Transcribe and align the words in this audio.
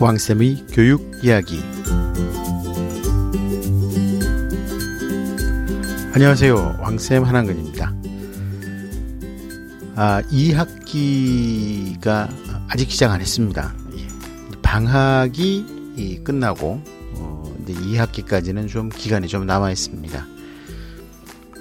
왕쌤의 0.00 0.66
교육 0.70 1.10
이야기. 1.24 1.60
안녕하세요. 6.14 6.76
왕쌤 6.78 7.24
한한근입니다. 7.24 7.92
아, 9.96 10.22
2학기가 10.30 12.28
아직 12.68 12.92
시작 12.92 13.10
안 13.10 13.20
했습니다. 13.20 13.74
예. 13.96 14.06
방학이 14.62 16.22
끝나고, 16.22 16.80
어, 17.16 17.56
이제 17.64 17.74
2학기까지는 17.74 18.68
좀 18.68 18.90
기간이 18.90 19.26
좀 19.26 19.46
남아 19.46 19.72
있습니다. 19.72 20.26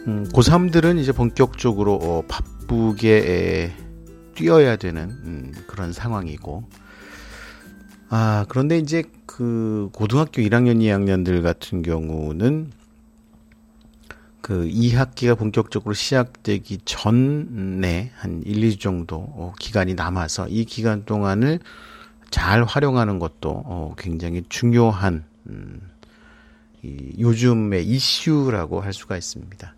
음, 0.06 0.30
고3들은 0.32 1.00
이제 1.00 1.12
본격적으로 1.12 1.96
어, 1.96 2.24
바쁘게 2.28 3.16
에, 3.18 3.74
뛰어야 4.36 4.76
되는 4.76 5.10
음, 5.10 5.52
그런 5.66 5.92
상황이고, 5.92 6.66
아, 8.10 8.46
그런데 8.48 8.78
이제 8.78 9.04
그 9.26 9.90
고등학교 9.92 10.42
1학년, 10.42 10.78
2학년들 10.80 11.44
같은 11.44 11.82
경우는 11.82 12.72
그 14.42 14.66
2학기가 14.66 15.38
본격적으로 15.38 15.94
시작되기 15.94 16.80
전에 16.86 18.12
한 18.16 18.42
1, 18.46 18.62
2주 18.62 18.80
정도 18.80 19.18
어, 19.18 19.54
기간이 19.60 19.94
남아서 19.94 20.48
이 20.48 20.64
기간 20.64 21.04
동안을 21.04 21.60
잘 22.30 22.64
활용하는 22.64 23.20
것도 23.20 23.50
어, 23.66 23.96
굉장히 23.98 24.44
중요한 24.48 25.26
음, 25.50 25.82
이 26.82 27.14
요즘의 27.20 27.86
이슈라고 27.86 28.80
할 28.80 28.94
수가 28.94 29.18
있습니다. 29.18 29.76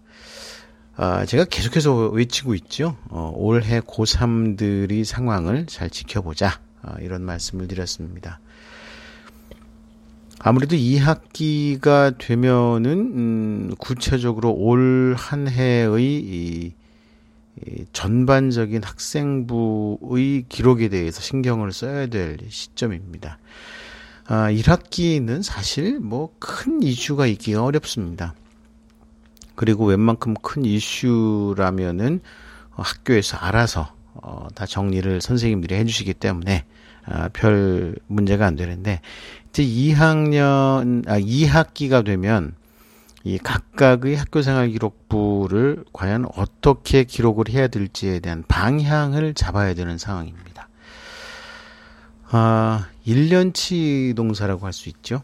아, 0.97 1.25
제가 1.25 1.45
계속해서 1.45 2.09
외치고 2.09 2.53
있죠. 2.55 2.95
어, 3.09 3.31
올해 3.35 3.79
고3들이 3.79 5.03
상황을 5.03 5.65
잘 5.65 5.89
지켜보자. 5.89 6.59
아, 6.81 6.95
이런 7.01 7.23
말씀을 7.23 7.67
드렸습니다. 7.67 8.39
아무래도 10.39 10.75
2학기가 10.77 12.17
되면은 12.17 12.91
음, 12.91 13.75
구체적으로 13.77 14.53
올 14.53 15.15
한 15.17 15.47
해의 15.49 16.01
이, 16.01 16.73
이 17.67 17.85
전반적인 17.91 18.83
학생부의 18.83 20.45
기록에 20.47 20.87
대해서 20.87 21.19
신경을 21.21 21.73
써야 21.73 22.07
될 22.07 22.37
시점입니다. 22.47 23.37
아, 24.27 24.49
1학기는 24.51 25.43
사실 25.43 25.99
뭐 25.99 26.31
큰 26.39 26.81
이슈가 26.83 27.25
있기가 27.27 27.63
어렵습니다. 27.63 28.33
그리고 29.55 29.85
웬만큼 29.85 30.35
큰 30.41 30.63
이슈라면은 30.63 32.21
학교에서 32.69 33.35
알아서 33.37 33.93
어, 34.23 34.47
다 34.55 34.65
정리를 34.65 35.21
선생님들이 35.21 35.75
해주시기 35.75 36.13
때문에 36.15 36.65
아, 37.05 37.29
별 37.33 37.95
문제가 38.07 38.45
안 38.45 38.55
되는데 38.55 39.01
이제 39.49 39.63
2학년 39.63 41.07
아 41.07 41.19
2학기가 41.19 42.05
되면 42.05 42.53
이 43.23 43.37
각각의 43.37 44.15
학교생활 44.15 44.69
기록부를 44.69 45.83
과연 45.91 46.25
어떻게 46.35 47.03
기록을 47.03 47.49
해야 47.49 47.67
될지에 47.67 48.19
대한 48.19 48.43
방향을 48.47 49.33
잡아야 49.33 49.73
되는 49.73 49.97
상황입니다. 49.97 50.69
아, 52.31 52.87
1년치 53.05 54.15
동사라고 54.15 54.65
할 54.65 54.73
수 54.73 54.89
있죠. 54.89 55.21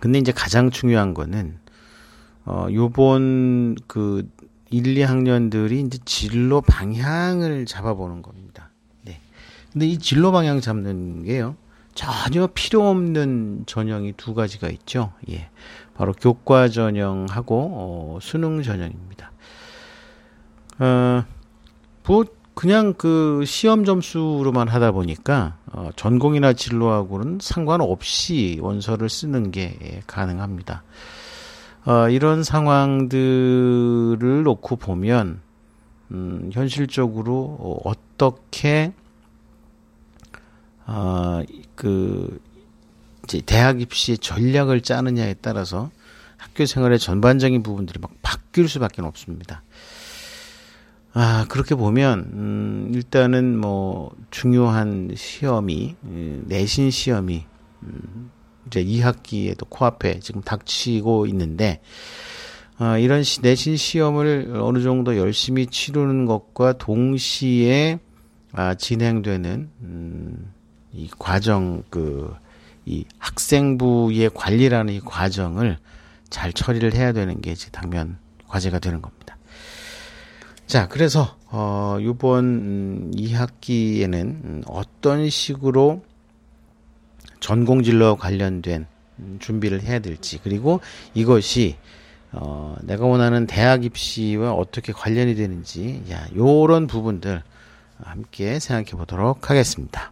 근데 0.00 0.18
이제 0.18 0.32
가장 0.32 0.70
중요한 0.70 1.14
거는 1.14 1.58
어 2.46 2.66
요번 2.72 3.74
그 3.86 4.28
1, 4.74 4.82
2학년들이 4.82 5.86
이제 5.86 5.98
진로 6.04 6.60
방향을 6.60 7.64
잡아보는 7.64 8.22
겁니다. 8.22 8.70
네. 9.02 9.20
근데 9.72 9.86
이 9.86 9.98
진로 9.98 10.32
방향 10.32 10.60
잡는 10.60 11.22
게요. 11.22 11.54
전혀 11.94 12.48
필요 12.48 12.88
없는 12.88 13.64
전형이 13.66 14.14
두 14.16 14.34
가지가 14.34 14.68
있죠. 14.70 15.12
예. 15.30 15.48
바로 15.94 16.12
교과 16.12 16.68
전형하고 16.68 17.70
어, 17.72 18.18
수능 18.20 18.64
전형입니다. 18.64 19.30
어, 20.80 21.24
뭐 22.04 22.24
그냥 22.54 22.94
그 22.94 23.44
시험 23.46 23.84
점수로만 23.84 24.66
하다 24.66 24.90
보니까 24.90 25.56
어, 25.66 25.90
전공이나 25.94 26.52
진로하고는 26.52 27.38
상관없이 27.40 28.58
원서를 28.60 29.08
쓰는 29.08 29.52
게 29.52 29.78
예, 29.84 30.02
가능합니다. 30.08 30.82
어, 31.86 32.08
이런 32.08 32.42
상황들을 32.44 34.42
놓고 34.42 34.76
보면 34.76 35.40
음, 36.12 36.50
현실적으로 36.52 37.56
어, 37.60 37.80
어떻게 37.84 38.92
어, 40.86 41.42
그 41.74 42.40
이제 43.24 43.40
대학 43.44 43.80
입시 43.80 44.18
전략을 44.18 44.82
짜느냐에 44.82 45.34
따라서 45.40 45.90
학교 46.36 46.66
생활의 46.66 46.98
전반적인 46.98 47.62
부분들이 47.62 47.98
막 48.00 48.10
바뀔 48.22 48.68
수밖에 48.68 49.02
없습니다. 49.02 49.62
아, 51.16 51.46
그렇게 51.48 51.76
보면, 51.76 52.18
음, 52.32 52.90
일단은 52.92 53.56
뭐, 53.56 54.14
중요한 54.30 55.12
시험이, 55.14 55.94
음, 56.02 56.42
내신 56.48 56.90
시험이, 56.90 57.36
음, 57.36 57.44
이 57.44 57.53
제 58.74 58.84
2학기에도 58.84 59.68
코앞에 59.68 60.20
지금 60.20 60.42
닥치고 60.42 61.26
있는데 61.26 61.80
어, 62.78 62.98
이런 62.98 63.22
시, 63.22 63.40
내신 63.40 63.76
시험을 63.76 64.54
어느 64.60 64.82
정도 64.82 65.16
열심히 65.16 65.66
치르는 65.66 66.26
것과 66.26 66.74
동시에 66.74 67.98
아, 68.52 68.74
진행되는 68.74 69.70
음, 69.82 70.52
이 70.92 71.08
과정 71.18 71.82
그 71.90 72.44
이 72.86 73.04
학생부의 73.18 74.30
관리라는 74.34 74.92
이 74.94 75.00
과정을 75.00 75.78
잘 76.28 76.52
처리를 76.52 76.94
해야 76.94 77.12
되는 77.12 77.40
게 77.40 77.52
이제 77.52 77.70
당면 77.70 78.18
과제가 78.48 78.78
되는 78.78 79.00
겁니다. 79.00 79.36
자, 80.66 80.88
그래서 80.88 81.36
어 81.50 81.98
요번 82.02 82.44
음, 82.44 83.10
2학기에는 83.14 84.14
음, 84.14 84.62
어떤 84.66 85.30
식으로 85.30 86.02
전공 87.44 87.82
진로와 87.82 88.16
관련된 88.16 88.86
준비를 89.38 89.82
해야 89.82 89.98
될지 89.98 90.40
그리고 90.42 90.80
이것이 91.12 91.76
어, 92.32 92.74
내가 92.80 93.04
원하는 93.04 93.46
대학 93.46 93.84
입시와 93.84 94.54
어떻게 94.54 94.94
관련이 94.94 95.34
되는지 95.34 96.04
야 96.10 96.26
요런 96.34 96.86
부분들 96.86 97.42
함께 98.02 98.58
생각해 98.58 98.92
보도록 98.92 99.50
하겠습니다. 99.50 100.10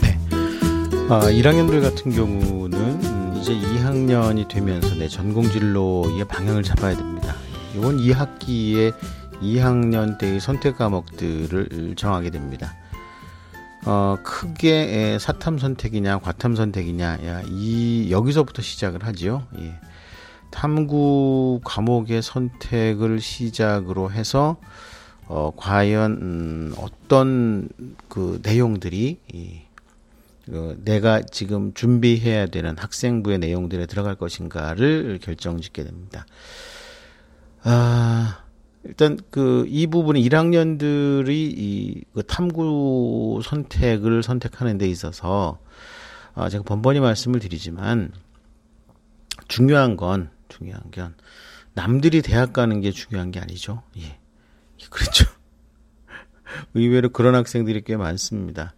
네. 0.00 0.18
아, 1.10 1.20
1학년들 1.20 1.82
같은 1.82 2.12
경우는 2.12 3.05
이제 3.46 3.54
2학년이 3.54 4.48
되면서 4.48 4.96
내 4.96 5.06
전공 5.06 5.44
진로의 5.48 6.24
방향을 6.24 6.64
잡아야 6.64 6.96
됩니다. 6.96 7.36
이번 7.76 7.98
2학기에 7.98 8.92
2학년 9.40 10.18
때의 10.18 10.40
선택 10.40 10.76
과목들을 10.76 11.94
정하게 11.94 12.30
됩니다. 12.30 12.74
어, 13.84 14.16
크게 14.24 15.18
사탐 15.20 15.58
선택이냐, 15.58 16.18
과탐 16.18 16.56
선택이냐, 16.56 17.18
야, 17.24 17.42
이, 17.46 18.08
여기서부터 18.10 18.62
시작을 18.62 19.04
하지요. 19.04 19.46
예. 19.60 19.74
탐구 20.50 21.60
과목의 21.62 22.22
선택을 22.22 23.20
시작으로 23.20 24.10
해서, 24.10 24.56
어, 25.28 25.52
과연, 25.56 26.12
음, 26.20 26.74
어떤 26.78 27.68
그 28.08 28.40
내용들이, 28.42 29.20
이, 29.32 29.60
그 30.46 30.80
내가 30.84 31.22
지금 31.22 31.74
준비해야 31.74 32.46
되는 32.46 32.76
학생부의 32.78 33.38
내용들에 33.38 33.86
들어갈 33.86 34.14
것인가를 34.14 35.18
결정짓게 35.22 35.84
됩니다. 35.84 36.24
아, 37.62 38.44
일단 38.84 39.18
그 39.30 39.66
이 39.68 39.86
부분은 39.88 40.20
1학년들이 40.20 41.28
이 41.30 42.04
그 42.14 42.22
탐구 42.22 43.40
선택을 43.44 44.22
선택하는 44.22 44.78
데 44.78 44.88
있어서 44.88 45.58
아, 46.34 46.48
제가 46.48 46.62
번번이 46.64 47.00
말씀을 47.00 47.40
드리지만 47.40 48.12
중요한 49.48 49.96
건 49.96 50.30
중요한 50.48 50.82
건 50.92 51.14
남들이 51.74 52.22
대학 52.22 52.52
가는 52.52 52.80
게 52.80 52.90
중요한 52.92 53.30
게 53.32 53.40
아니죠. 53.40 53.82
예. 53.98 54.18
그렇죠. 54.90 55.26
의외로 56.74 57.08
그런 57.08 57.34
학생들이 57.34 57.82
꽤 57.82 57.96
많습니다. 57.96 58.74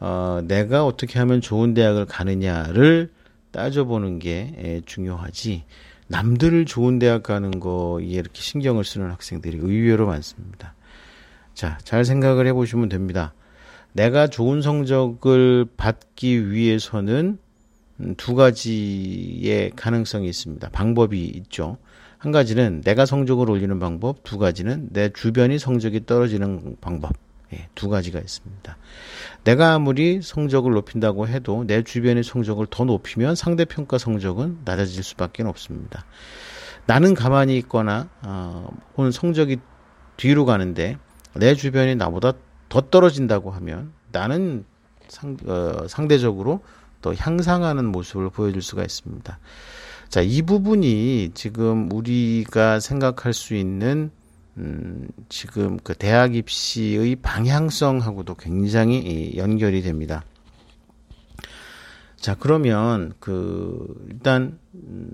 어, 0.00 0.40
내가 0.44 0.84
어떻게 0.86 1.18
하면 1.18 1.40
좋은 1.40 1.74
대학을 1.74 2.06
가느냐를 2.06 3.10
따져보는 3.52 4.18
게 4.18 4.54
에, 4.56 4.80
중요하지. 4.86 5.64
남들을 6.08 6.64
좋은 6.64 6.98
대학 6.98 7.22
가는 7.22 7.60
거에 7.60 8.04
이렇게 8.04 8.40
신경을 8.40 8.82
쓰는 8.82 9.10
학생들이 9.10 9.58
의외로 9.58 10.06
많습니다. 10.06 10.74
자, 11.54 11.78
잘 11.84 12.04
생각을 12.04 12.46
해보시면 12.48 12.88
됩니다. 12.88 13.34
내가 13.92 14.26
좋은 14.26 14.62
성적을 14.62 15.66
받기 15.76 16.50
위해서는, 16.50 17.38
음, 18.00 18.14
두 18.16 18.34
가지의 18.34 19.72
가능성이 19.76 20.28
있습니다. 20.28 20.70
방법이 20.70 21.22
있죠. 21.26 21.76
한 22.18 22.32
가지는 22.32 22.80
내가 22.82 23.04
성적을 23.04 23.50
올리는 23.50 23.78
방법, 23.78 24.22
두 24.24 24.38
가지는 24.38 24.88
내 24.90 25.10
주변이 25.10 25.58
성적이 25.58 26.06
떨어지는 26.06 26.76
방법. 26.80 27.12
예, 27.52 27.68
두 27.74 27.88
가지가 27.88 28.18
있습니다. 28.18 28.76
내가 29.44 29.74
아무리 29.74 30.22
성적을 30.22 30.72
높인다고 30.72 31.26
해도 31.26 31.64
내 31.66 31.82
주변의 31.82 32.22
성적을 32.22 32.66
더 32.70 32.84
높이면 32.84 33.34
상대평가 33.34 33.98
성적은 33.98 34.60
낮아질 34.64 35.02
수밖에 35.02 35.42
없습니다. 35.42 36.04
나는 36.86 37.14
가만히 37.14 37.56
있거나 37.58 38.08
어, 38.22 38.68
오늘 38.96 39.12
성적이 39.12 39.58
뒤로 40.16 40.44
가는데 40.44 40.96
내 41.34 41.54
주변이 41.54 41.94
나보다 41.94 42.32
더 42.68 42.80
떨어진다고 42.80 43.50
하면 43.50 43.92
나는 44.12 44.64
상, 45.08 45.36
어, 45.46 45.86
상대적으로 45.88 46.62
또 47.02 47.14
향상하는 47.14 47.86
모습을 47.86 48.30
보여줄 48.30 48.62
수가 48.62 48.82
있습니다. 48.82 49.38
자, 50.08 50.20
이 50.20 50.42
부분이 50.42 51.30
지금 51.34 51.90
우리가 51.92 52.80
생각할 52.80 53.32
수 53.32 53.54
있는 53.54 54.10
음, 54.60 55.08
지금 55.30 55.78
그 55.78 55.94
대학 55.94 56.34
입시의 56.34 57.16
방향성하고도 57.16 58.34
굉장히 58.34 59.32
연결이 59.36 59.80
됩니다. 59.80 60.22
자, 62.16 62.36
그러면 62.38 63.14
그 63.20 64.06
일단 64.10 64.58
음, 64.74 65.10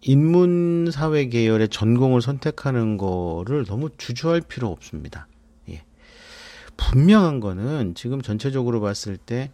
인문 0.00 0.90
사회 0.90 1.26
계열의 1.26 1.68
전공을 1.68 2.20
선택하는 2.20 2.96
거를 2.96 3.64
너무 3.64 3.90
주저할 3.96 4.40
필요 4.40 4.68
없습니다. 4.68 5.28
예. 5.68 5.84
분명한 6.76 7.38
거는 7.38 7.94
지금 7.94 8.20
전체적으로 8.20 8.80
봤을 8.80 9.16
때 9.16 9.52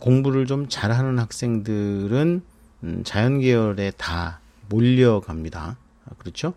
공부를 0.00 0.46
좀 0.46 0.68
잘하는 0.68 1.18
학생들은 1.18 2.42
음, 2.84 3.02
자연 3.04 3.40
계열에 3.40 3.92
다 3.98 4.40
몰려갑니다. 4.70 5.76
그렇죠? 6.16 6.54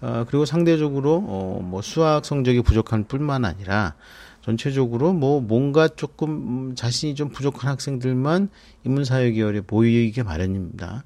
어, 0.00 0.24
그리고 0.26 0.44
상대적으로 0.44 1.24
어, 1.26 1.60
뭐 1.62 1.82
수학 1.82 2.24
성적이 2.24 2.62
부족한 2.62 3.04
뿐만 3.04 3.44
아니라 3.44 3.94
전체적으로 4.42 5.12
뭐 5.12 5.40
뭔가 5.40 5.88
조금 5.88 6.30
음, 6.30 6.74
자신이 6.74 7.14
좀 7.14 7.28
부족한 7.28 7.70
학생들만 7.70 8.48
인문사회 8.84 9.32
계열에 9.32 9.60
모이게 9.66 10.22
마련입니다. 10.22 11.04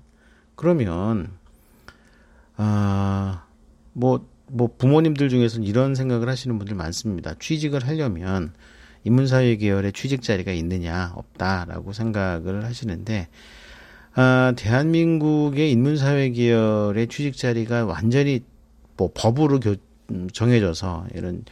그러면 0.54 1.32
아, 2.56 3.44
뭐, 3.92 4.28
뭐 4.46 4.70
부모님들 4.78 5.28
중에서는 5.28 5.66
이런 5.66 5.96
생각을 5.96 6.28
하시는 6.28 6.56
분들 6.56 6.76
많습니다. 6.76 7.34
취직을 7.38 7.86
하려면 7.86 8.52
인문사회 9.02 9.56
계열의 9.56 9.92
취직 9.92 10.22
자리가 10.22 10.52
있느냐 10.52 11.12
없다라고 11.16 11.92
생각을 11.92 12.64
하시는데 12.64 13.28
아, 14.14 14.52
대한민국의 14.56 15.72
인문사회 15.72 16.30
계열의 16.30 17.08
취직 17.08 17.36
자리가 17.36 17.84
완전히 17.84 18.42
뭐 18.96 19.10
법으로 19.14 19.60
교, 19.60 19.76
음, 20.10 20.28
정해져서 20.32 21.06
이런 21.14 21.44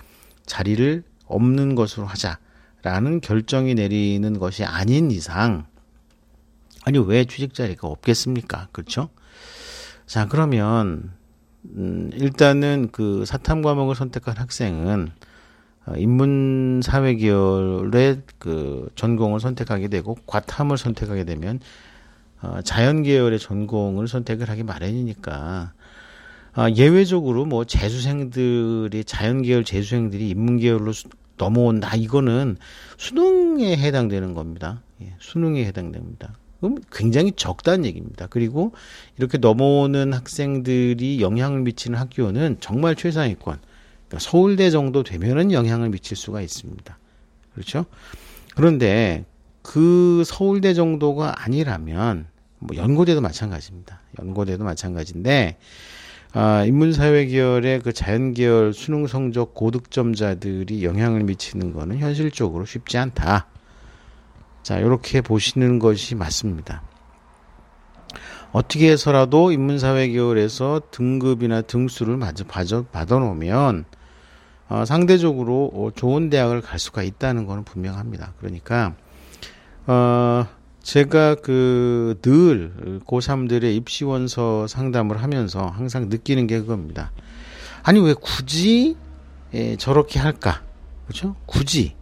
자리를 0.47 1.03
없는 1.27 1.75
것으로 1.75 2.07
하자라는 2.07 3.21
결정이 3.21 3.75
내리는 3.75 4.39
것이 4.39 4.65
아닌 4.65 5.11
이상 5.11 5.67
아니 6.85 6.99
왜 6.99 7.25
취직 7.25 7.55
자리가 7.55 7.89
없겠습니까? 7.89 8.69
그렇죠? 8.73 9.09
자 10.07 10.27
그러면 10.27 11.13
음, 11.77 12.11
일단은 12.15 12.89
그 12.93 13.25
사탐 13.25 13.63
과목을 13.63 13.95
선택한 13.95 14.37
학생은 14.37 15.11
어, 15.87 15.95
인문 15.97 16.81
사회 16.83 17.15
계열의 17.15 18.23
그 18.39 18.89
전공을 18.95 19.41
선택하게 19.41 19.89
되고 19.89 20.17
과탐을 20.27 20.77
선택하게 20.77 21.25
되면 21.25 21.61
어, 22.41 22.61
자연 22.63 23.03
계열의 23.03 23.39
전공을 23.39 24.09
선택을 24.09 24.49
하기 24.51 24.65
마련이니까 24.65 25.73
아, 26.55 26.71
예외적으로 26.71 27.47
뭐 27.47 27.65
재수생들이 27.65 29.05
자연 29.05 29.43
계열 29.43 29.65
재수생들이 29.65 30.29
인문 30.31 30.59
계열로 30.59 30.93
수, 30.93 31.09
넘어온다 31.39 31.97
이거는 31.97 32.57
수능에 32.99 33.77
해당되는 33.77 34.35
겁니다. 34.35 34.83
예, 35.01 35.15
수능에 35.19 35.65
해당됩니다. 35.65 36.35
그럼 36.61 36.79
굉장히 36.93 37.33
적다는 37.35 37.87
얘기입니다. 37.87 38.27
그리고 38.29 38.73
이렇게 39.19 39.39
넘어오는 39.39 40.13
학생들이 40.13 41.21
영향을 41.21 41.63
미치는 41.63 41.99
학교는 41.99 42.59
정말 42.61 42.95
최상위권. 42.95 43.59
그러니까 44.07 44.19
서울대 44.19 44.71
정도 44.71 45.03
되면은 45.03 45.53
영향을 45.53 45.89
미칠 45.89 46.17
수가 46.17 46.43
있습니다. 46.43 46.99
그렇죠? 47.55 47.87
그런데 48.55 49.25
그 49.63 50.23
서울대 50.27 50.75
정도가 50.75 51.43
아니라면 51.43 52.27
뭐 52.59 52.77
연고대도 52.77 53.21
마찬가지입니다. 53.21 54.01
연고대도 54.21 54.63
마찬가지인데 54.63 55.57
아, 56.35 56.65
인문사회 56.65 57.27
계열의 57.27 57.81
그 57.81 57.93
자연 57.93 58.33
계열 58.33 58.73
수능 58.73 59.07
성적 59.07 59.53
고득점자들이 59.53 60.83
영향을 60.83 61.25
미치는 61.25 61.75
거는 61.75 61.99
현실적으로 61.99 62.65
쉽지 62.65 62.97
않다. 62.97 63.47
자, 64.63 64.79
이렇게 64.79 65.21
보시는 65.21 65.79
것이 65.79 66.15
맞습니다. 66.15 66.83
어떻게 68.53 68.91
해서라도 68.91 69.53
인문사회 69.53 70.09
계열에서 70.09 70.83
등급이나 70.91 71.63
등수를 71.63 72.17
마저 72.17 72.45
받아 72.85 73.19
놓으면 73.19 73.85
어, 74.69 74.85
상대적으로 74.87 75.71
어, 75.75 75.91
좋은 75.95 76.31
대학을 76.31 76.63
갈 76.63 76.79
수가 76.79 77.03
있다는 77.03 77.45
것은 77.47 77.65
분명합니다. 77.65 78.33
그러니까 78.39 78.95
어, 79.87 80.47
제가 80.83 81.37
그 81.37 82.17
늘 82.23 83.01
고3들의 83.07 83.75
입시원서 83.77 84.67
상담을 84.67 85.23
하면서 85.23 85.67
항상 85.67 86.09
느끼는 86.09 86.47
게 86.47 86.61
그겁니다. 86.61 87.13
아니, 87.83 88.01
왜 88.01 88.15
굳이 88.15 88.97
예, 89.55 89.77
저렇게 89.77 90.19
할까? 90.19 90.63
그죠? 91.07 91.37
굳이. 91.47 91.95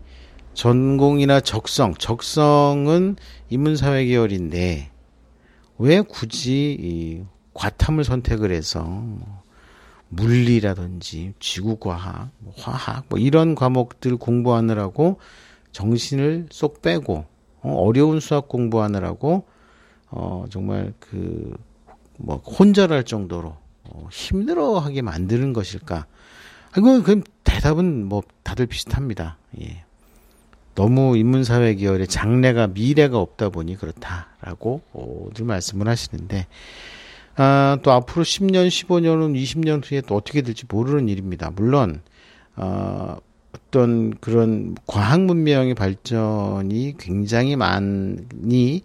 전공이나 0.54 1.40
적성, 1.40 1.94
적성은 1.94 3.16
인문사회 3.48 4.04
계열인데, 4.04 4.90
왜 5.78 6.00
굳이 6.02 6.76
이 6.78 7.22
과탐을 7.54 8.04
선택을 8.04 8.52
해서 8.52 8.82
뭐 8.82 9.42
물리라든지 10.08 11.32
지구과학, 11.40 12.30
뭐 12.38 12.52
화학, 12.58 13.06
뭐 13.08 13.18
이런 13.18 13.54
과목들 13.54 14.16
공부하느라고 14.16 15.18
정신을 15.72 16.48
쏙 16.50 16.82
빼고 16.82 17.24
어, 17.62 17.74
어려운 17.74 18.20
수학 18.20 18.48
공부하느라고 18.48 19.44
어, 20.10 20.44
정말 20.50 20.92
그 20.98 21.54
뭐 22.22 22.36
혼절할 22.36 23.04
정도로 23.04 23.56
어, 23.84 24.08
힘들어하게 24.12 25.02
만드는 25.02 25.52
것일까? 25.52 26.06
이거 26.76 27.02
그 27.02 27.22
대답은 27.44 28.06
뭐 28.06 28.22
다들 28.42 28.66
비슷합니다. 28.66 29.38
예. 29.60 29.84
너무 30.74 31.16
인문사회 31.16 31.74
계열의 31.74 32.06
장래가 32.06 32.68
미래가 32.68 33.18
없다 33.18 33.48
보니 33.48 33.76
그렇다라고 33.76 34.82
어, 34.92 35.28
늘 35.34 35.46
말씀을 35.46 35.88
하시는데 35.88 36.46
아, 37.36 37.78
또 37.82 37.92
앞으로 37.92 38.22
10년, 38.22 38.68
15년은 38.68 39.40
20년 39.42 39.82
후에 39.84 40.02
또 40.02 40.14
어떻게 40.14 40.42
될지 40.42 40.66
모르는 40.68 41.08
일입니다. 41.08 41.50
물론 41.50 42.02
어, 42.56 43.16
어떤 43.54 44.10
그런 44.20 44.76
과학 44.86 45.22
문명의 45.22 45.74
발전이 45.74 46.94
굉장히 46.98 47.56
많이 47.56 48.82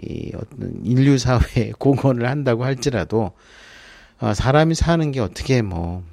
이 0.00 0.32
어떤 0.34 0.80
인류 0.84 1.18
사회에 1.18 1.72
공헌을 1.78 2.28
한다고 2.28 2.64
할지라도 2.64 3.32
어, 4.20 4.34
사람이 4.34 4.74
사는 4.74 5.10
게 5.12 5.20
어떻게 5.20 5.62
뭐 5.62 6.04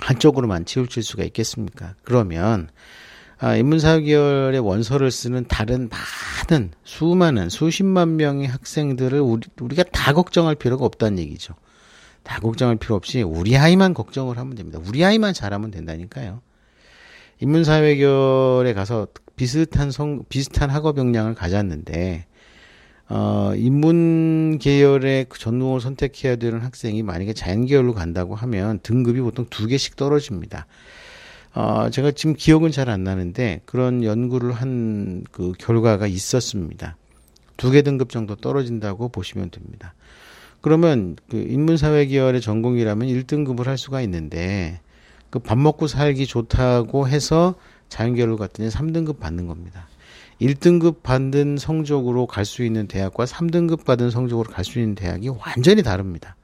한쪽으로만 0.00 0.64
치우칠 0.64 1.02
수가 1.02 1.24
있겠습니까? 1.24 1.94
그러면 2.02 2.68
아, 3.40 3.54
인문사계열의 3.54 4.60
원서를 4.60 5.10
쓰는 5.12 5.46
다른 5.46 5.88
많은 5.88 6.72
수많은 6.82 7.48
수십만 7.50 8.16
명의 8.16 8.48
학생들을 8.48 9.20
우리, 9.20 9.46
우리가 9.60 9.84
다 9.92 10.12
걱정할 10.12 10.56
필요가 10.56 10.84
없다는 10.84 11.18
얘기죠. 11.20 11.54
다 12.24 12.40
걱정할 12.40 12.76
필요 12.76 12.96
없이 12.96 13.22
우리 13.22 13.56
아이만 13.56 13.94
걱정을 13.94 14.38
하면 14.38 14.56
됩니다. 14.56 14.80
우리 14.86 15.04
아이만 15.04 15.34
잘하면 15.34 15.70
된다니까요. 15.70 16.40
인문사회계열에 17.40 18.74
가서 18.74 19.06
비슷한 19.36 19.90
성, 19.90 20.24
비슷한 20.28 20.70
학업 20.70 20.98
역량을 20.98 21.34
가졌는데, 21.34 22.26
어, 23.10 23.52
인문 23.56 24.58
계열의 24.60 25.26
그 25.28 25.38
전공을 25.38 25.80
선택해야 25.80 26.36
되는 26.36 26.60
학생이 26.60 27.02
만약에 27.02 27.32
자연 27.32 27.64
계열로 27.64 27.94
간다고 27.94 28.34
하면 28.34 28.80
등급이 28.82 29.20
보통 29.20 29.46
두 29.48 29.66
개씩 29.66 29.96
떨어집니다. 29.96 30.66
어, 31.54 31.88
제가 31.90 32.10
지금 32.12 32.34
기억은 32.36 32.70
잘 32.70 32.88
안 32.90 33.04
나는데 33.04 33.62
그런 33.64 34.04
연구를 34.04 34.52
한 34.52 35.24
그 35.32 35.52
결과가 35.58 36.06
있었습니다. 36.06 36.96
두 37.56 37.70
개 37.72 37.82
등급 37.82 38.10
정도 38.10 38.36
떨어진다고 38.36 39.08
보시면 39.08 39.50
됩니다. 39.50 39.94
그러면 40.60 41.16
그 41.30 41.36
인문사회 41.38 42.06
계열의 42.06 42.40
전공이라면 42.40 43.08
1등급을 43.08 43.64
할 43.64 43.78
수가 43.78 44.00
있는데 44.02 44.80
그 45.30 45.38
밥 45.38 45.58
먹고 45.58 45.86
살기 45.86 46.26
좋다고 46.26 47.08
해서 47.08 47.54
자연계열로 47.88 48.36
갔더니 48.36 48.68
3등급 48.70 49.18
받는 49.18 49.46
겁니다. 49.46 49.88
1등급 50.40 51.02
받은 51.02 51.56
성적으로 51.58 52.26
갈 52.26 52.44
수 52.44 52.62
있는 52.62 52.86
대학과 52.86 53.24
3등급 53.24 53.84
받은 53.84 54.10
성적으로 54.10 54.50
갈 54.50 54.64
수 54.64 54.78
있는 54.78 54.94
대학이 54.94 55.28
완전히 55.30 55.82
다릅니다. 55.82 56.36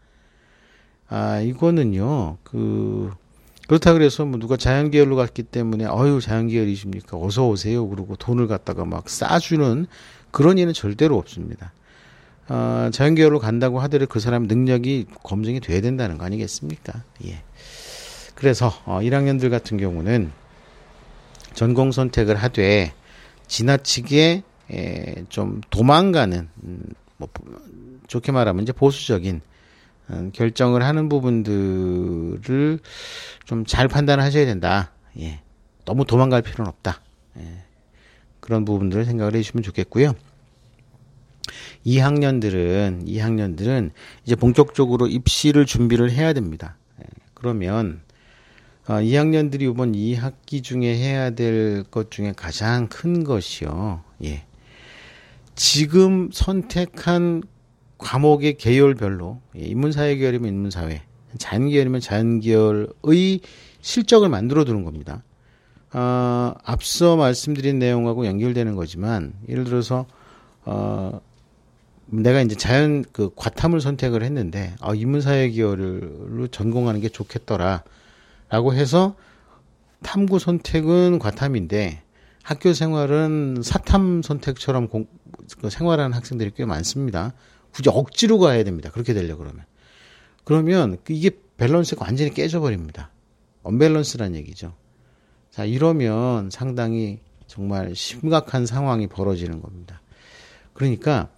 아, 1.09 1.41
이거는요, 1.41 2.39
그, 2.43 3.13
그렇다 3.69 3.93
그래서 3.93 4.25
뭐 4.25 4.39
누가 4.39 4.57
자연계열로 4.57 5.17
갔기 5.17 5.45
때문에, 5.45 5.85
어유 5.87 6.21
자연계열이십니까? 6.21 7.17
어서 7.19 7.47
오세요. 7.47 7.87
그러고 7.89 8.17
돈을 8.17 8.49
갖다가 8.49 8.85
막 8.85 9.09
싸주는 9.09 9.87
그런 10.31 10.59
일은 10.59 10.73
절대로 10.73 11.17
없습니다. 11.19 11.73
어, 12.49 12.91
자연계열로 12.93 13.39
간다고 13.39 13.79
하더라도 13.81 14.11
그 14.11 14.19
사람 14.21 14.43
능력이 14.45 15.07
검증이 15.23 15.61
돼야 15.61 15.81
된다는 15.81 16.19
거 16.19 16.25
아니겠습니까? 16.25 17.03
예. 17.27 17.43
그래서 18.45 18.71
어, 18.85 18.99
1학년들 19.01 19.49
같은 19.49 19.79
경우는 19.79 20.31
전공 21.55 21.93
선택을 21.93 22.37
하되 22.37 22.93
지나치게 23.47 24.43
에, 24.71 25.15
좀 25.31 25.63
도망가는 25.71 26.47
음, 26.63 26.83
뭐 27.17 27.27
좋게 28.07 28.33
말하면 28.33 28.63
이제 28.65 28.73
보수적인 28.73 29.41
음, 30.11 30.31
결정을 30.35 30.83
하는 30.83 31.09
부분들을 31.09 32.81
좀 33.47 33.65
잘 33.65 33.89
판단하셔야 33.89 34.45
된다. 34.45 34.93
예. 35.19 35.41
너무 35.87 36.05
도망갈 36.05 36.43
필요는 36.43 36.69
없다. 36.69 37.01
예. 37.39 37.63
그런 38.41 38.67
부분들을 38.67 39.07
생각을 39.07 39.37
해주시면 39.37 39.63
좋겠고요. 39.63 40.13
2학년들은 41.87 43.07
2학년들은 43.07 43.93
이제 44.27 44.35
본격적으로 44.37 45.07
입시를 45.07 45.65
준비를 45.65 46.11
해야 46.11 46.35
됩니다. 46.35 46.77
예. 47.01 47.05
그러면 47.33 48.04
어, 48.87 48.95
2학년들이 48.95 49.63
이번 49.73 49.93
2학기 49.93 50.63
중에 50.63 50.97
해야 50.97 51.31
될 51.31 51.85
것 51.91 52.11
중에 52.11 52.33
가장 52.37 52.89
큰 52.89 53.25
것이요. 53.25 54.03
예. 54.25 54.45
지금 55.55 56.31
선택한 56.33 57.43
과목의 57.99 58.57
계열별로 58.59 59.41
예, 59.57 59.61
인문사회 59.63 60.17
계열이면 60.17 60.49
인문사회, 60.49 61.03
자연 61.39 61.69
계열이면 61.69 62.01
자연 62.01 62.41
계열의 62.41 63.41
실적을 63.81 64.29
만들어 64.29 64.65
두는 64.65 64.85
겁니다. 64.85 65.23
어, 65.93 66.53
앞서 66.65 67.17
말씀드린 67.17 67.79
내용하고 67.79 68.27
연결되는 68.27 68.75
거지만 68.75 69.33
예를 69.49 69.65
들어서 69.65 70.07
어, 70.65 71.21
내가 72.07 72.43
이제 72.43 72.55
자연 72.57 73.05
그 73.13 73.31
과탐을 73.35 73.81
선택을 73.81 74.23
했는데 74.25 74.75
아, 74.81 74.93
인문사회 74.95 75.51
계열로 75.51 76.49
전공하는 76.51 77.01
게 77.01 77.09
좋겠더라. 77.09 77.83
라고 78.55 78.73
해서 78.73 79.17
탐구 80.05 80.39
선택은 80.39 81.19
과탐인데 81.19 82.05
학교 82.45 82.73
생활은 82.73 83.63
사탐 83.65 84.23
선택처럼 84.23 84.87
공, 84.87 85.09
그 85.61 85.71
생활하는 85.71 86.13
학생들이 86.13 86.53
꽤 86.55 86.65
많습니다. 86.65 87.33
굳이 87.73 87.89
억지로 87.89 88.39
가야 88.39 88.63
됩니다. 88.63 88.93
그렇게 88.93 89.13
되려 89.13 89.37
그러면. 89.37 89.65
그러면 90.45 90.99
그 91.03 91.13
이게 91.13 91.31
밸런스가 91.57 92.05
완전히 92.05 92.33
깨져버립니다. 92.33 93.11
언밸런스란 93.65 94.37
얘기죠. 94.37 94.73
자, 95.51 95.65
이러면 95.65 96.49
상당히 96.51 97.19
정말 97.49 97.97
심각한 97.97 98.67
상황이 98.67 99.09
벌어지는 99.09 99.63
겁니다. 99.63 100.01
그러니까 100.75 101.29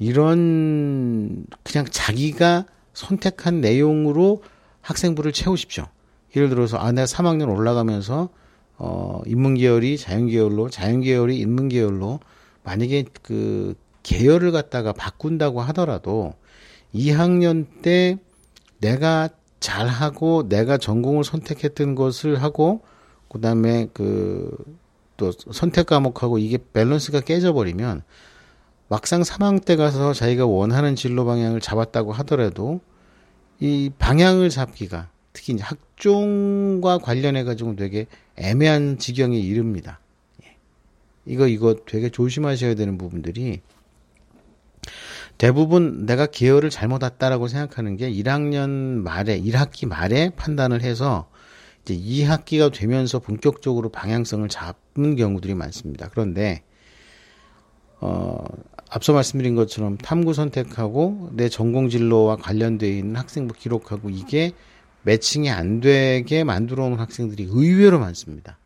이런 0.00 1.46
그냥 1.62 1.86
자기가 1.88 2.66
선택한 2.94 3.60
내용으로 3.60 4.42
학생부를 4.80 5.30
채우십시오. 5.30 5.86
예를 6.34 6.48
들어서 6.48 6.78
아 6.78 6.92
내가 6.92 7.06
3학년 7.06 7.48
올라가면서 7.48 8.28
어 8.76 9.20
인문계열이 9.26 9.98
자연계열로 9.98 10.68
자연계열이 10.68 11.38
인문계열로 11.38 12.20
만약에 12.64 13.04
그 13.22 13.74
계열을 14.02 14.52
갖다가 14.52 14.92
바꾼다고 14.92 15.60
하더라도 15.62 16.34
2학년 16.94 17.66
때 17.82 18.18
내가 18.80 19.28
잘하고 19.60 20.48
내가 20.48 20.76
전공을 20.76 21.24
선택했던 21.24 21.94
것을 21.94 22.42
하고 22.42 22.82
그다음에 23.28 23.88
그 23.92 24.84
또 25.16 25.32
선택 25.32 25.86
과목하고 25.86 26.38
이게 26.38 26.58
밸런스가 26.72 27.20
깨져버리면 27.20 28.02
막상 28.88 29.22
3학년 29.22 29.64
때 29.64 29.76
가서 29.76 30.12
자기가 30.12 30.46
원하는 30.46 30.96
진로 30.96 31.24
방향을 31.24 31.60
잡았다고 31.60 32.12
하더라도 32.12 32.80
이 33.60 33.90
방향을 33.98 34.50
잡기가 34.50 35.08
특히 35.32 35.54
이제 35.54 35.62
학 35.62 35.78
종과 35.96 36.98
관련해 36.98 37.44
가지고 37.44 37.76
되게 37.76 38.06
애매한 38.36 38.98
지경에 38.98 39.38
이릅니다. 39.38 40.00
예. 40.44 40.56
이거 41.26 41.46
이거 41.46 41.76
되게 41.86 42.10
조심하셔야 42.10 42.74
되는 42.74 42.98
부분들이 42.98 43.60
대부분 45.38 46.06
내가 46.06 46.26
계열을 46.26 46.70
잘못 46.70 47.02
왔다라고 47.02 47.48
생각하는 47.48 47.96
게 47.96 48.10
1학년 48.10 48.68
말에 49.02 49.40
1학기 49.40 49.86
말에 49.86 50.30
판단을 50.30 50.82
해서 50.82 51.28
이제 51.82 51.96
2학기가 51.96 52.72
되면서 52.72 53.18
본격적으로 53.18 53.90
방향성을 53.90 54.48
잡는 54.48 55.16
경우들이 55.16 55.54
많습니다. 55.54 56.08
그런데 56.10 56.62
어 58.00 58.44
앞서 58.90 59.12
말씀드린 59.12 59.54
것처럼 59.54 59.98
탐구 59.98 60.34
선택하고 60.34 61.30
내 61.32 61.48
전공 61.48 61.88
진로와 61.88 62.36
관련되어 62.36 62.88
있는 62.88 63.16
학생부 63.16 63.54
기록하고 63.54 64.10
이게 64.10 64.52
매칭이 65.04 65.50
안 65.50 65.80
되게 65.80 66.44
만들어 66.44 66.88
놓은 66.88 66.98
학생들이 66.98 67.48
의외로 67.50 67.98
많습니다. 67.98 68.58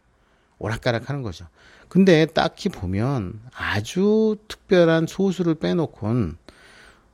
오락가락 0.58 1.08
하는 1.08 1.22
거죠. 1.22 1.46
근데 1.88 2.26
딱히 2.26 2.68
보면 2.68 3.40
아주 3.54 4.36
특별한 4.48 5.06
소수를 5.06 5.54
빼놓곤 5.54 6.36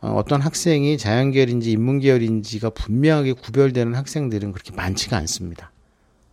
어, 0.00 0.08
어떤 0.16 0.40
학생이 0.40 0.98
자연계열인지 0.98 1.70
인문계열인지가 1.72 2.70
분명하게 2.70 3.32
구별되는 3.34 3.94
학생들은 3.94 4.52
그렇게 4.52 4.72
많지가 4.72 5.16
않습니다. 5.16 5.72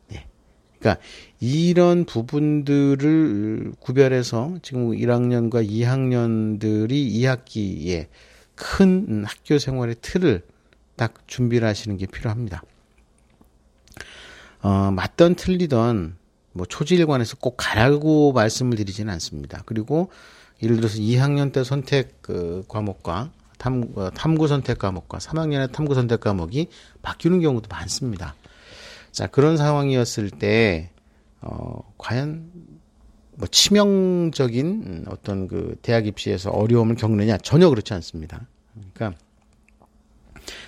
네. 0.10 0.26
그러니까 0.80 1.02
이런 1.40 2.06
부분들을 2.06 3.74
구별해서 3.80 4.58
지금 4.62 4.92
1학년과 4.92 5.66
2학년들이 5.66 6.90
2학기에 6.90 8.08
큰 8.56 9.24
학교 9.26 9.58
생활의 9.58 9.96
틀을 10.02 10.42
딱 10.98 11.14
준비를 11.28 11.68
하시는 11.68 11.96
게 11.98 12.06
필요합니다. 12.06 12.64
어, 14.62 14.92
맞던 14.92 15.36
틀리던 15.36 16.18
뭐 16.54 16.66
초지일관에서 16.66 17.38
꼭 17.38 17.56
가라고 17.58 18.34
말씀을 18.34 18.78
드리지는 18.78 19.12
않습니다. 19.14 19.64
그리고 19.66 20.12
예를 20.62 20.76
들어서 20.76 20.98
2학년 20.98 21.52
때 21.52 21.64
선택 21.64 22.22
그 22.22 22.64
과목과 22.68 23.32
탐, 23.58 23.92
어, 23.96 24.10
탐구 24.12 24.48
선택 24.48 24.80
과목과 24.80 25.20
3학년의 25.20 25.72
탐구 25.72 25.96
선택 25.96 26.20
과목이 26.20 26.68
바뀌는 27.02 27.42
경우도 27.42 27.68
많습니다. 27.70 28.36
자, 29.12 29.28
그런 29.28 29.58
상황이었을 29.58 30.30
때, 30.30 30.90
어, 31.42 31.82
과연 31.98 32.50
뭐 33.36 33.48
치명적인 33.48 35.06
어떤 35.10 35.48
그 35.48 35.76
대학 35.82 36.08
입시에서 36.08 36.52
어려움을 36.52 36.96
겪느냐? 36.96 37.38
전혀 37.38 37.70
그렇지 37.70 37.94
않습니다. 37.94 38.48
그러니까 38.94 39.20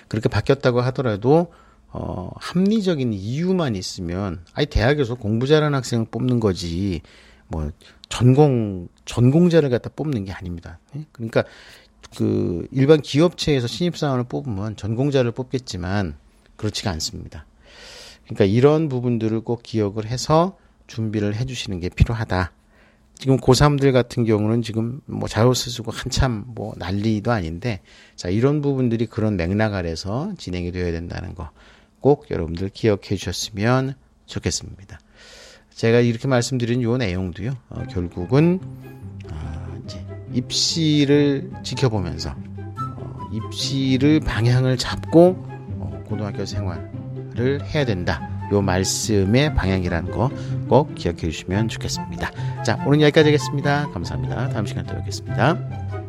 그렇게 0.08 0.28
바뀌었다고 0.28 0.80
하더라도 0.80 1.52
어, 1.96 2.28
합리적인 2.34 3.12
이유만 3.12 3.76
있으면, 3.76 4.44
아니, 4.52 4.66
대학에서 4.66 5.14
공부 5.14 5.46
잘하는 5.46 5.76
학생을 5.76 6.06
뽑는 6.10 6.40
거지, 6.40 7.02
뭐, 7.46 7.70
전공, 8.08 8.88
전공자를 9.04 9.70
갖다 9.70 9.90
뽑는 9.94 10.24
게 10.24 10.32
아닙니다. 10.32 10.80
예? 10.96 11.04
그러니까, 11.12 11.44
그, 12.16 12.66
일반 12.72 13.00
기업체에서 13.00 13.68
신입사원을 13.68 14.24
뽑으면 14.24 14.74
전공자를 14.74 15.30
뽑겠지만, 15.30 16.16
그렇지가 16.56 16.90
않습니다. 16.90 17.46
그러니까 18.24 18.44
이런 18.44 18.88
부분들을 18.88 19.42
꼭 19.42 19.62
기억을 19.62 20.06
해서 20.06 20.58
준비를 20.88 21.36
해 21.36 21.44
주시는 21.44 21.78
게 21.78 21.88
필요하다. 21.90 22.52
지금 23.16 23.36
고3들 23.36 23.92
같은 23.92 24.24
경우는 24.24 24.62
지금 24.62 25.00
뭐 25.06 25.28
자료스 25.28 25.70
쓰고 25.70 25.92
한참 25.92 26.42
뭐 26.48 26.74
난리도 26.76 27.30
아닌데, 27.30 27.82
자, 28.16 28.30
이런 28.30 28.62
부분들이 28.62 29.06
그런 29.06 29.36
맥락 29.36 29.74
아래서 29.74 30.32
진행이 30.38 30.72
되어야 30.72 30.90
된다는 30.90 31.36
거. 31.36 31.50
꼭 32.04 32.26
여러분들 32.30 32.68
기억해 32.68 33.16
주셨으면 33.16 33.94
좋겠습니다. 34.26 35.00
제가 35.74 36.00
이렇게 36.00 36.28
말씀드린 36.28 36.82
요 36.82 36.98
내용도요, 36.98 37.56
어, 37.70 37.82
결국은, 37.90 38.60
어, 39.32 39.80
이제 39.82 40.04
입시를 40.34 41.50
지켜보면서, 41.62 42.28
어, 42.30 43.30
입시를 43.32 44.20
방향을 44.20 44.76
잡고, 44.76 45.46
어, 45.78 46.04
고등학교 46.06 46.44
생활을 46.44 47.64
해야 47.64 47.86
된다. 47.86 48.28
요 48.52 48.60
말씀의 48.60 49.54
방향이라는 49.54 50.10
거 50.10 50.28
꼭 50.68 50.94
기억해 50.94 51.18
주시면 51.18 51.68
좋겠습니다. 51.68 52.62
자, 52.62 52.82
오늘 52.86 53.00
여기까지 53.00 53.28
하겠습니다. 53.28 53.88
감사합니다. 53.92 54.50
다음 54.50 54.66
시간에 54.66 54.86
또 54.86 54.96
뵙겠습니다. 54.96 56.03